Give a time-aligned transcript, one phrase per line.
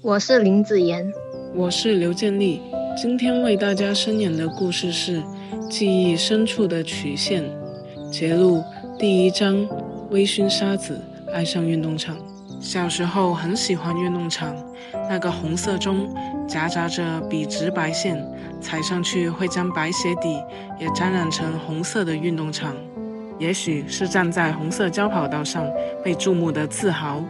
[0.00, 1.12] 我是林子妍，
[1.54, 2.62] 我是刘建立。
[2.96, 5.20] 今天为大家声演的故事是
[5.68, 7.42] 《记忆深处的曲线》，
[8.10, 8.62] 节录
[8.96, 9.68] 第一章：
[10.10, 11.00] 微醺沙子
[11.32, 12.16] 爱上运动场。
[12.60, 14.54] 小时候很喜欢运动场，
[15.08, 16.08] 那个红色中
[16.46, 18.24] 夹杂着笔直白线，
[18.60, 20.40] 踩上去会将白鞋底
[20.78, 22.72] 也沾染成红色的运动场。
[23.36, 25.64] 也许是站在红色胶跑道上
[26.04, 27.22] 被注目的自豪，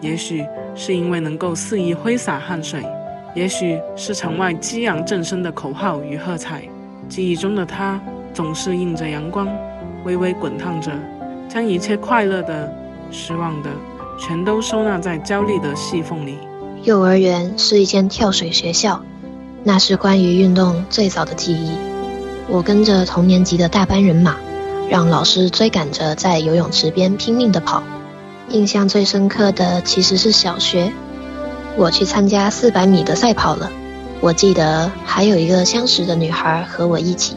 [0.00, 0.44] 也许
[0.74, 2.82] 是因为能够肆意挥洒汗水，
[3.34, 6.62] 也许是场外激昂震声的口号与喝彩。
[7.08, 8.00] 记忆中的他
[8.32, 9.48] 总是映着阳光，
[10.04, 10.92] 微微滚烫着，
[11.48, 12.72] 将一切快乐的、
[13.10, 13.70] 失望的。
[14.20, 16.38] 全都收纳在焦虑的细缝里。
[16.82, 19.00] 幼儿园是一间跳水学校，
[19.62, 21.70] 那是关于运动最早的记忆。
[22.48, 24.34] 我跟着同年级的大班人马，
[24.90, 27.80] 让老师追赶着在游泳池边拼命地跑。
[28.50, 30.92] 印象最深刻的其实是小学，
[31.76, 33.70] 我去参加四百米的赛跑了。
[34.20, 37.36] 我记得还有一个相识的女孩和我一起。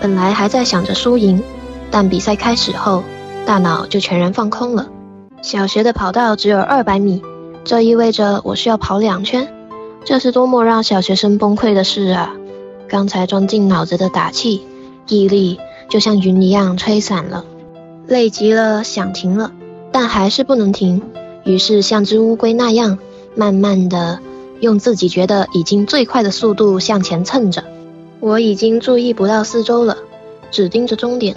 [0.00, 1.42] 本来还在想着输赢，
[1.90, 3.02] 但比赛开始后，
[3.44, 4.88] 大脑就全然放空了。
[5.42, 7.20] 小学的跑道只有二百米，
[7.64, 9.48] 这意味着我需要跑两圈，
[10.04, 12.32] 这是多么让小学生崩溃的事啊！
[12.88, 14.62] 刚才装进脑子的打气、
[15.08, 15.58] 毅力，
[15.90, 17.44] 就像云一样吹散了。
[18.06, 19.52] 累极了，想停了，
[19.92, 21.02] 但还是不能停。
[21.44, 22.98] 于是像只乌龟那样，
[23.34, 24.18] 慢慢的
[24.60, 27.64] 用自己觉得已经最快的速度向前蹭着。
[28.20, 29.96] 我已经注意不到四周了，
[30.50, 31.36] 只盯着终点，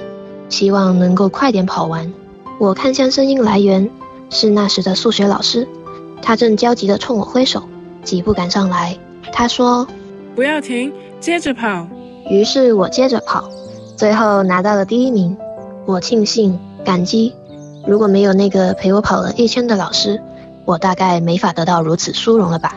[0.50, 2.12] 希望能够快点跑完。
[2.60, 3.90] 我看向声音来源，
[4.30, 5.68] 是那时的数学老师，
[6.22, 7.64] 他正焦急地冲我挥手，
[8.04, 8.98] 几步赶上来。
[9.32, 9.88] 他说
[10.36, 11.88] ：“不要停，接着跑。”
[12.30, 13.50] 于是我接着跑，
[13.96, 15.38] 最后拿到了第一名。
[15.86, 17.34] 我庆幸、感激，
[17.86, 20.22] 如果没有那个陪我跑了一圈的老师，
[20.66, 22.76] 我大概没法得到如此殊荣了吧。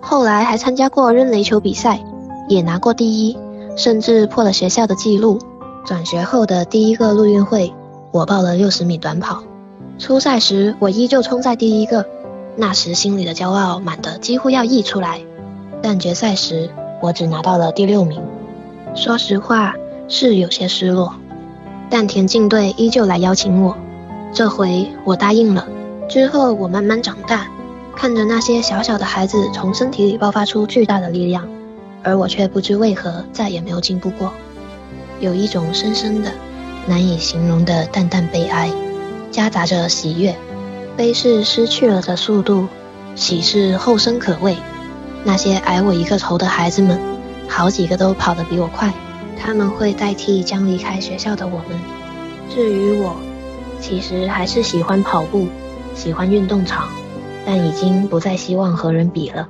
[0.00, 2.00] 后来还参加过扔雷球比赛，
[2.48, 3.38] 也拿过第一，
[3.76, 5.38] 甚至破了学校的记录。
[5.84, 7.72] 转学后的第一个陆运会。
[8.12, 9.42] 我报了六十米短跑，
[9.98, 12.04] 初赛时我依旧冲在第一个，
[12.56, 15.22] 那时心里的骄傲满得几乎要溢出来。
[15.80, 16.68] 但决赛时
[17.00, 18.20] 我只拿到了第六名，
[18.94, 19.74] 说实话
[20.08, 21.14] 是有些失落。
[21.88, 23.76] 但田径队依旧来邀请我，
[24.32, 25.68] 这回我答应了。
[26.08, 27.46] 之后我慢慢长大，
[27.94, 31.48] 看着那些小小的孩子从身体里爆发出巨大的力量，
[32.02, 34.32] 而我却不知为何再也没有进步过，
[35.20, 36.32] 有一种深深的。
[36.86, 38.68] 难以形容的淡淡悲哀，
[39.30, 40.34] 夹杂着喜悦。
[40.96, 42.66] 悲是失去了的速度，
[43.14, 44.56] 喜是后生可畏。
[45.24, 46.98] 那些矮我一个头的孩子们，
[47.48, 48.92] 好几个都跑得比我快。
[49.40, 51.78] 他们会代替将离开学校的我们。
[52.50, 53.14] 至于我，
[53.82, 55.48] 其实还是喜欢跑步，
[55.96, 56.88] 喜欢运动场，
[57.44, 59.48] 但已经不再希望和人比了。